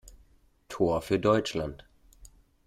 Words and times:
Tor 0.67 1.01
für 1.03 1.19
Deutschland! 1.19 1.85